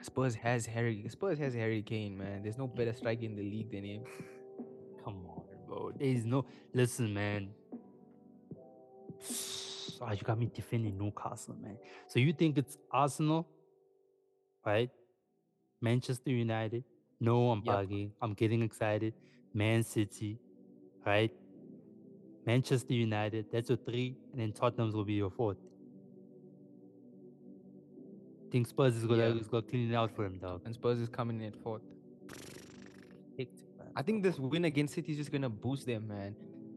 [0.00, 1.04] Spurs has Harry.
[1.08, 2.42] Spurs has Harry Kane, man.
[2.42, 4.02] There's no better striker in the league than him.
[5.92, 6.06] Come on, bro.
[6.06, 6.44] There is no.
[6.74, 7.48] Listen, man.
[10.00, 11.76] Oh, you got me defending Newcastle, man.
[12.08, 13.46] So you think it's Arsenal,
[14.64, 14.90] right?
[15.80, 16.84] Manchester United.
[17.20, 17.74] No, I'm Yep.
[17.74, 18.10] bugging.
[18.20, 19.14] I'm getting excited.
[19.54, 20.38] Man City,
[21.06, 21.30] right?
[22.46, 23.46] Manchester United.
[23.52, 25.58] That's your three, and then Tottenham's will be your fourth.
[28.50, 29.34] Think Spurs is gonna Yeah.
[29.40, 30.62] is gonna clean it out for him, dog.
[30.64, 31.82] And Spurs is coming in at fourth.
[33.94, 36.34] I think this win against City is just gonna boost them, man.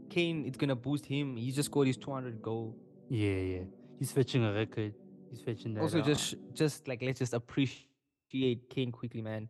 [0.09, 1.37] Kane, it's gonna boost him.
[1.37, 2.75] He just scored his 200 goal.
[3.09, 3.63] Yeah, yeah.
[3.99, 4.93] He's fetching a record.
[5.29, 5.81] He's fetching that.
[5.81, 9.49] also, uh, just, just like let's just appreciate Kane quickly, man.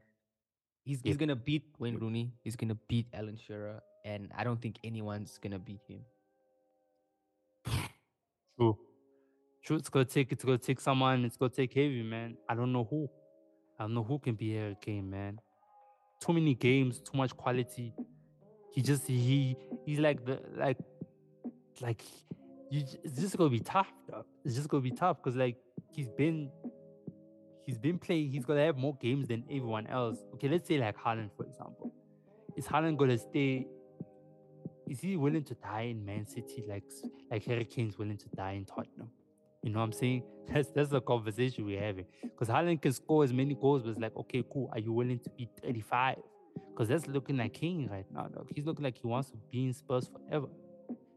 [0.83, 2.31] He's he's gonna beat Wayne Rooney.
[2.43, 6.01] He's gonna beat Alan Shearer, and I don't think anyone's gonna beat him.
[8.57, 8.77] True.
[9.63, 9.77] True.
[9.77, 12.37] It's gonna take it's gonna take someone, it's gonna take heavy, man.
[12.47, 13.09] I don't know who.
[13.79, 15.39] I don't know who can be Harry Kane, man.
[16.19, 17.93] Too many games, too much quality.
[18.71, 20.77] He just he he's like the like
[21.81, 22.03] like
[22.71, 23.91] you it's just gonna be tough.
[24.43, 25.57] It's just gonna be tough because like
[25.91, 26.49] he's been
[27.65, 30.19] he's been playing, he's gonna have more games than everyone else.
[30.35, 31.93] Okay, let's say like Haaland, for example.
[32.55, 33.67] Is Haaland gonna stay?
[34.87, 36.83] Is he willing to die in Man City like
[37.31, 39.09] like Harry Kane's willing to die in Tottenham?
[39.65, 40.23] You know what I'm saying?
[40.53, 42.05] That's that's the conversation we're having.
[42.21, 44.69] Because Haaland can score as many goals, but it's like, okay, cool.
[44.73, 46.17] Are you willing to be 35?
[46.69, 48.47] Because that's looking like King right now, dog.
[48.53, 50.45] He's looking like he wants to be in Spurs forever.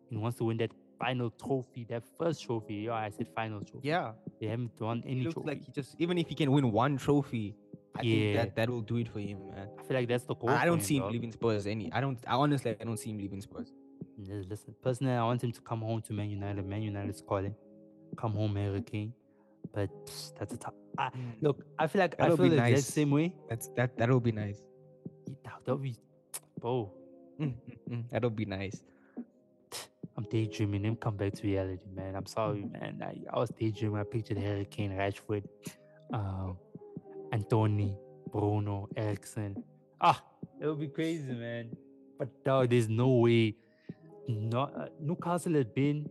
[0.08, 2.76] He wants to win that final trophy, that first trophy.
[2.86, 3.86] Yeah, I said final trophy.
[3.88, 5.48] Yeah, They haven't won any looks trophy.
[5.50, 7.54] like he just even if he can win one trophy,
[7.96, 9.68] I think that that will do it for him, man.
[9.78, 10.48] I feel like that's the goal.
[10.50, 11.12] I don't see him dog.
[11.12, 11.92] leaving Spurs any.
[11.92, 12.18] I don't.
[12.26, 13.74] I honestly, I don't see him leaving Spurs.
[14.16, 16.66] Listen, personally, I want him to come home to Man United.
[16.66, 17.54] Man United's calling.
[18.18, 19.12] Come home, Harry Kane.
[19.72, 19.90] But
[20.38, 20.74] that's a tough.
[20.98, 22.86] I, look, I feel like I That'll feel be the nice.
[22.86, 23.32] same way.
[23.48, 23.96] That's that.
[23.96, 24.58] That'll be nice.
[25.26, 25.94] Yeah, That that'll be,
[26.60, 26.92] bro.
[27.40, 28.82] Mm, mm, mm, That'll be nice.
[30.16, 30.84] I'm daydreaming.
[30.84, 32.16] Him come back to reality, man.
[32.16, 33.00] I'm sorry, man.
[33.04, 34.00] I, I was daydreaming.
[34.00, 35.44] I pictured Harry Kane, Rashford,
[36.12, 36.56] um,
[37.30, 37.96] Antony,
[38.32, 39.62] Bruno, Eriksen.
[40.00, 40.20] Ah,
[40.60, 41.70] it would be crazy, man.
[42.18, 43.54] But dog, there's no way.
[44.26, 46.10] Not uh, Newcastle has been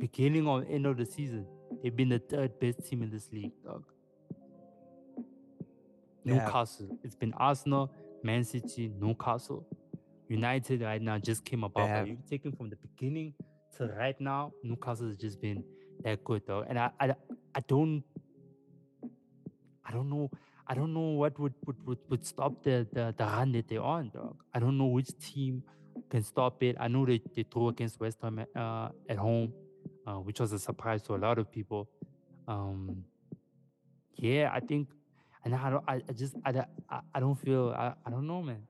[0.00, 1.46] beginning or end of the season.
[1.82, 3.84] They've been the third best team in this league, dog.
[6.24, 6.34] Yeah.
[6.34, 6.98] Newcastle.
[7.04, 9.66] It's been Arsenal, Man City, Newcastle.
[10.28, 11.88] United right now just came about.
[11.88, 12.00] Yeah.
[12.00, 13.34] But you take it from the beginning
[13.76, 15.64] to right now, Newcastle has just been
[16.04, 16.64] that good though.
[16.68, 17.14] And I I,
[17.54, 18.04] I don't
[19.84, 20.30] I don't know
[20.66, 23.82] I don't know what would would, would, would stop the, the the run that they're
[23.82, 24.36] on, dog.
[24.54, 25.64] I don't know which team
[26.08, 26.76] can stop it.
[26.78, 29.52] I know they, they threw against West Ham uh, at home,
[30.06, 31.88] uh, which was a surprise to a lot of people.
[32.48, 33.04] Um,
[34.16, 34.88] yeah, I think,
[35.44, 38.26] and I don't, I, I just, I, don't- I, I don't feel, I, I don't
[38.26, 38.62] know, man.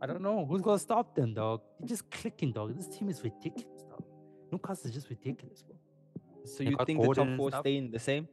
[0.00, 1.60] I don't know who's gonna stop them, dog.
[1.80, 2.76] They're just clicking, dog.
[2.76, 4.04] This team is ridiculous, dog.
[4.52, 5.76] Newcastle is just ridiculous, bro.
[6.44, 8.28] So They you got think the Gordon top and four staying the same?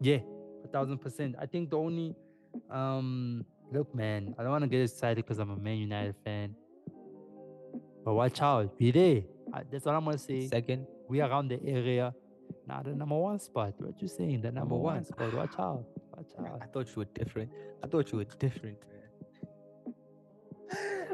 [0.00, 0.18] Yeah,
[0.64, 1.34] a thousand percent.
[1.38, 2.14] I think the only,
[2.70, 6.54] um, look, man, I don't want to get excited because I'm a Man United fan.
[8.04, 9.22] But watch out, be there.
[9.70, 10.46] That's what I'm gonna say.
[10.48, 10.86] Second.
[11.08, 12.14] We around the area,
[12.66, 13.74] not the number one spot.
[13.78, 14.42] What you saying?
[14.42, 14.94] The number, Number one.
[14.96, 15.04] one.
[15.04, 15.34] spot.
[15.34, 15.84] Watch out.
[16.16, 16.58] Watch out.
[16.62, 17.50] I thought you were different.
[17.82, 19.94] I thought you were different, man.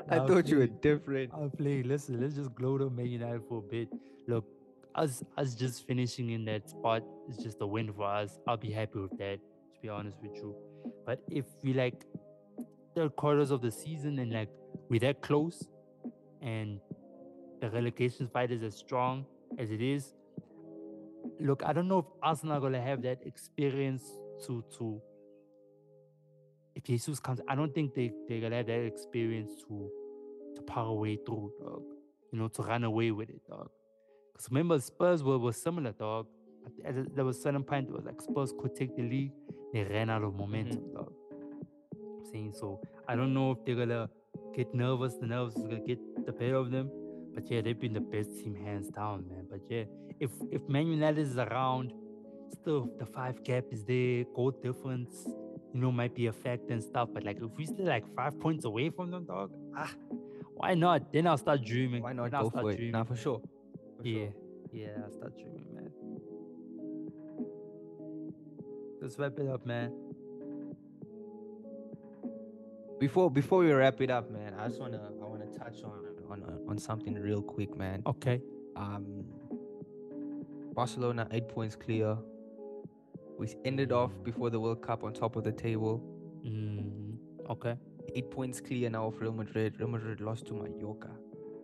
[0.11, 1.33] I thought you were different.
[1.33, 1.83] I'll play.
[1.83, 3.89] Listen, let's just gloat on Man United for a bit.
[4.29, 4.45] Look,
[4.95, 8.39] us us just finishing in that spot is just a win for us.
[8.47, 9.39] I'll be happy with that,
[9.75, 10.55] to be honest with you.
[11.07, 12.05] But if we like
[12.95, 14.49] third quarters of the season and like
[14.89, 15.69] we're that close
[16.43, 16.81] and
[17.71, 19.25] the relegation fight is as strong
[19.59, 20.15] as it is,
[21.41, 24.05] look, I don't know if Arsenal are gonna have that experience
[24.47, 25.01] to to
[26.75, 29.91] if Jesus comes, I don't think they, they're gonna have that experience to
[30.57, 31.83] to power away through, dog.
[32.33, 33.71] You know, to run away with it, dog.
[34.33, 36.27] Because remember, Spurs were, were similar, dog.
[36.67, 39.03] At the- At, the- there was certain point, it was like Spurs could take the
[39.03, 39.33] league,
[39.73, 40.97] they ran out of momentum, mm-hmm.
[40.97, 41.13] dog.
[41.95, 42.81] I'm saying so.
[43.09, 44.11] I don't know if they're gonna
[44.55, 45.15] get nervous.
[45.17, 46.91] The nerves is gonna get the better of them.
[47.37, 49.47] But yeah, they've been the best team hands down, man.
[49.49, 49.85] But yeah,
[50.19, 51.93] if if Man United is around,
[52.51, 55.13] still the five gap is there, goal difference,
[55.75, 57.11] you know, might be a factor and stuff.
[57.13, 59.93] But like if we still like five points away from them, dog, ah,
[60.55, 61.13] why not?
[61.13, 62.03] Then I'll start dreaming.
[62.03, 62.77] Why not Then I'll go start for it?
[62.77, 62.93] dreaming.
[62.93, 63.43] Nah, for sure.
[63.99, 64.33] For Yeah, sure.
[64.73, 65.91] yeah, I'll start dreaming, man.
[69.03, 69.93] Let's wrap it up, man.
[72.99, 76.03] Before before we wrap it up, man, I just wanna I wanna touch on
[76.43, 78.03] on on something real quick, man.
[78.07, 78.41] Okay.
[78.77, 79.25] Um,
[80.75, 82.17] Barcelona eight points clear.
[83.39, 86.03] We ended off before the World Cup on top of the table.
[86.45, 87.17] Mm,
[87.51, 87.77] okay.
[88.15, 89.75] Eight points clear now of Real Madrid.
[89.79, 91.11] Real Madrid lost to Mallorca.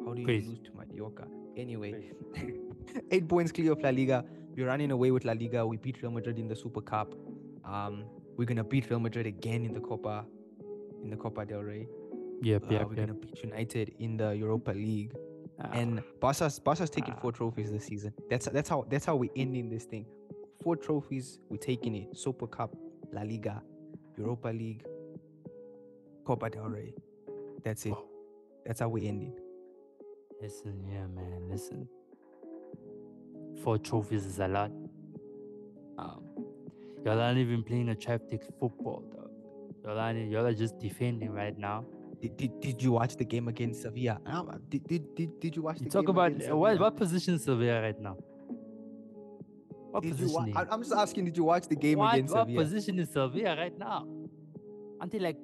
[0.05, 0.49] How do you Crazy.
[0.49, 1.27] lose to Mallorca?
[1.57, 2.11] Anyway,
[3.11, 4.25] eight points clear of La Liga.
[4.55, 5.67] We're running away with La Liga.
[5.67, 7.15] We beat Real Madrid in the Super Cup.
[7.65, 8.05] Um,
[8.37, 10.25] we're gonna beat Real Madrid again in the Copa,
[11.03, 11.87] in the Copa del Rey.
[12.43, 13.07] Yep, yep, we're yep.
[13.07, 15.15] gonna beat United in the Europa League.
[15.61, 17.21] Ah, and Barca's Barca's taking Ah.
[17.21, 18.13] four trophies this season.
[18.29, 20.07] That's that's how that's how we ending this thing.
[20.63, 22.17] Four trophies, we're taking it.
[22.17, 22.75] Super Cup,
[23.13, 23.63] La Liga,
[24.17, 24.85] Europa League,
[26.25, 26.95] Copa del Rey.
[27.65, 27.95] That's it.
[28.67, 29.35] That's how we ending.
[30.41, 31.49] listen, yeah, man.
[31.49, 31.89] Listen.
[33.63, 34.73] Four trophies is a lot.
[35.99, 36.25] Um,
[37.05, 39.31] y'all aren't even playing a attractive football, though.
[39.85, 41.85] Y'all aren't, y'all are just defending right now.
[42.23, 44.21] Did, did, did you watch the game against Sevilla?
[44.69, 46.85] Did, did, did, did you watch You the talk game about against uh, what Sevilla?
[46.91, 48.17] what position is Sevilla right now?
[49.91, 50.35] What Did you position?
[50.35, 50.69] wa- they I, in?
[50.71, 52.65] I'm just asking, did you watch the game what, against what Sevilla?
[52.65, 54.07] position is Sevilla right now?
[55.01, 55.37] Aren't they like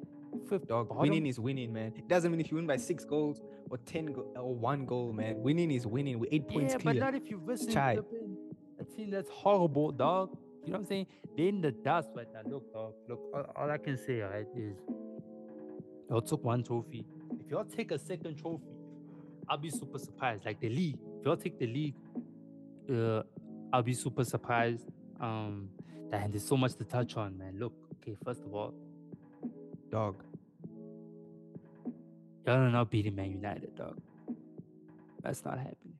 [0.48, 0.68] fifth?
[0.68, 1.02] Dog, bottom?
[1.02, 1.92] winning is winning, man.
[1.96, 5.12] It doesn't mean if you win by six goals or ten go- or one goal,
[5.12, 5.42] man.
[5.42, 6.20] Winning is winning.
[6.20, 6.94] We're eight points yeah, clear.
[6.94, 7.96] but not if you're versus Chai.
[7.96, 8.04] the
[8.80, 10.30] a team that's horrible, dog.
[10.64, 11.06] You know what I'm saying?
[11.36, 12.48] They're in the dust right now.
[12.48, 12.92] Look, dog.
[13.08, 14.76] Look, all, all I can say, right, is
[16.08, 17.04] y'all took one trophy.
[17.44, 18.64] If y'all take a second trophy,
[19.48, 20.44] I'll be super surprised.
[20.44, 20.98] Like the league.
[21.20, 21.94] If y'all take the league,
[22.92, 23.22] uh,
[23.72, 24.86] I'll be super surprised.
[25.20, 25.68] Um,
[26.12, 27.58] and there's so much to touch on, man.
[27.58, 28.74] Look, okay, first of all,
[29.90, 30.22] Dog.
[32.46, 33.98] y'all are not beating Man United, dog.
[35.22, 35.94] That's not happening.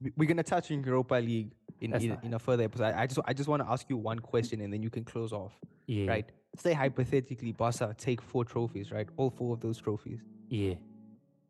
[0.00, 2.84] we- we're gonna touch in Europa League in in, in a further episode.
[2.94, 5.04] I I just I just want to ask you one question and then you can
[5.04, 5.52] close off.
[5.86, 6.06] Yeah.
[6.06, 6.26] Right?
[6.56, 9.08] Say hypothetically, Barca take four trophies, right?
[9.16, 10.74] All four of those trophies, Yeah.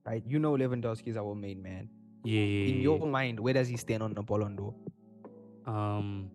[0.06, 0.22] right?
[0.26, 1.88] You know Lewandowski is our main man.
[2.24, 2.40] Yeah.
[2.40, 4.74] yeah, In your mind, where does he stand on the Ballon d'Or?
[5.66, 6.30] Um,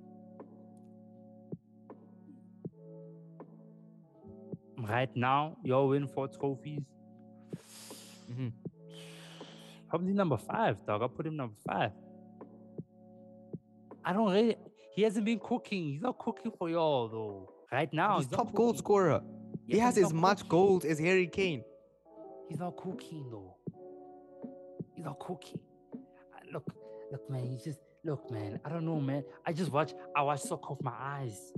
[4.77, 6.81] right now, y'all win four trophies.
[8.31, 8.51] Mhm.
[9.89, 11.01] Probably number five, dog.
[11.01, 11.91] I'll put him number five.
[14.05, 14.55] I don't really.
[14.93, 15.93] He hasn't been cooking.
[15.93, 17.49] He's not cooking for y'all though.
[17.71, 19.21] Right now, He's top goal scorer.
[19.67, 20.49] Yeah, he has as much cooking.
[20.49, 21.63] goals as Harry Kane.
[22.47, 23.55] He's not cooking though.
[24.95, 25.59] He's not cooking.
[26.33, 26.65] I- Look,
[27.11, 27.45] look, man.
[27.45, 28.59] He's just look, man.
[28.65, 29.23] I don't know, man.
[29.45, 29.93] I just watch.
[30.15, 31.53] I watch soccer with my eyes.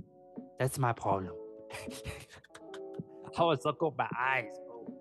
[0.58, 1.34] That's my problem.
[3.38, 4.94] I watch soccer with my eyes, bro.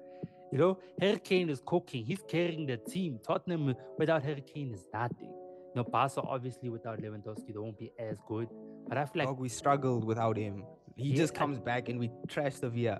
[0.52, 2.06] You know, Harry Kane is cooking.
[2.06, 3.19] He's carrying the team.
[3.26, 5.28] Tottenham without Harry Kane is nothing.
[5.30, 8.47] You know, Barca obviously without Lewandowski, they won't be as good.
[8.88, 10.63] But I feel like Dog, we struggled without him.
[11.02, 12.98] He Yeah, just I- comes back and we trash Sevilla.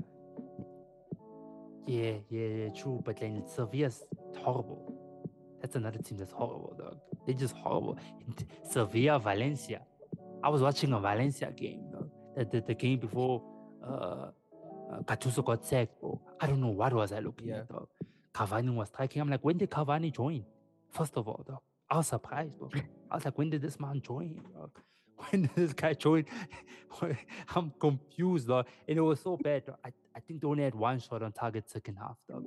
[1.88, 3.02] Yeah, yeah, yeah, true.
[3.04, 4.04] But then Sevilla's
[4.38, 4.82] horrible.
[5.62, 6.98] That's another team that's horrible, dog.
[7.26, 7.98] They're just horrible.
[8.70, 9.82] Sevilla, Valencia.
[10.44, 12.10] I was watching a Valencia game, dog.
[12.36, 13.44] The, the, the game before
[13.84, 14.30] uh,
[14.92, 16.20] uh, Gattuso got sacked, bro.
[16.40, 17.58] I don't know what was I looking Yeah.
[17.60, 17.88] at, dog.
[18.34, 19.22] Cavani was striking.
[19.22, 20.46] I'm like, when did Cavani join?
[20.92, 21.60] First of all, dog.
[21.90, 22.70] I was surprised, bro.
[23.12, 24.72] I was like, when did this man join, dog?
[25.30, 26.26] When this guy join?
[27.56, 28.68] I'm confused, dog.
[28.88, 29.64] And it was so bad.
[29.84, 32.44] I, I think they only had one shot on target second half, dog.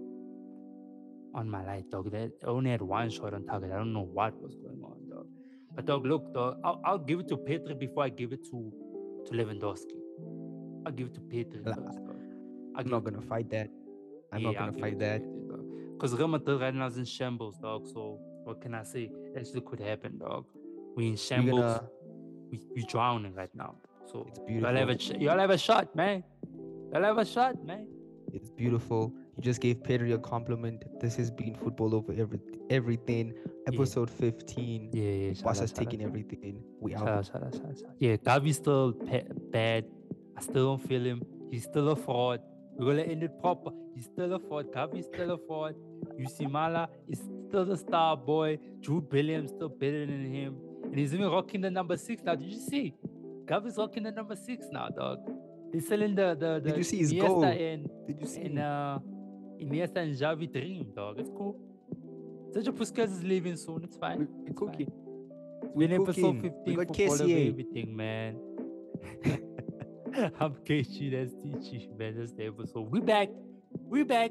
[1.35, 2.11] On my life, dog.
[2.11, 3.73] They only had one shot on target.
[3.73, 5.27] I don't know what was going on, dog.
[5.75, 8.73] But dog, look, dog, I'll, I'll give it to Pedri before I give it to
[9.27, 9.99] to Lewandowski.
[10.87, 11.99] I'll give it to Pedri La- first,
[12.77, 13.71] I'm not gonna fight that.
[14.33, 15.23] I'm yeah, not gonna fight that.
[15.95, 17.87] Because Real Madrid right now is in shambles, dog.
[17.87, 19.11] So what can I say?
[19.37, 20.45] Actually could happen, dog.
[20.97, 21.61] We in shambles.
[21.61, 21.89] gonna.
[22.51, 23.75] We we drowning right now.
[24.11, 25.17] So It's y'all have a beautiful.
[25.17, 26.23] sh- y'all have a shot, man.
[26.93, 27.87] Y'all have a shot, man.
[28.33, 29.13] It's beautiful.
[29.37, 30.85] You just gave Pedri a compliment.
[31.01, 33.35] This has been football over every everything.
[33.67, 34.91] Episode 15.
[34.93, 35.43] Yeah, yeah.
[35.43, 36.63] Barca's taking everything.
[36.81, 37.09] We out.
[37.09, 37.97] out, shout out, shout out, shout out.
[37.99, 39.85] Yeah, Gavi's still pa- bad.
[40.37, 41.23] I still don't feel him.
[41.51, 42.41] He's still a fraud.
[42.77, 43.71] We're gonna end it proper.
[43.95, 44.73] He's still a fraud.
[44.73, 45.75] Gavi's still a fraud.
[46.21, 48.59] Yusimala is still the star boy.
[48.81, 50.57] Jude Bellingham still better than him.
[50.95, 52.37] And he's even rocking the number six now.
[52.37, 52.95] Did you see?
[53.47, 55.19] Gavi's rocking the number six now, dog.
[55.73, 57.45] They're selling the the, the Did you see his Iniesta goal?
[57.45, 58.43] and Did you see?
[58.43, 58.99] and uh
[59.61, 61.19] Iniesta and Xavi dream, dog.
[61.19, 61.57] It's cool.
[62.55, 63.83] Sergio Busquets is leaving soon.
[63.83, 64.19] It's fine.
[64.21, 64.55] we, It's we fine.
[64.55, 64.93] cooking.
[65.75, 66.55] We're We in episode cooking.
[66.65, 67.49] We 15 got over KCA.
[67.49, 68.37] everything, man.
[70.41, 72.15] I'm KG, that's TG, man.
[72.19, 72.89] That's the episode.
[72.93, 73.31] We back.
[73.89, 74.31] We back.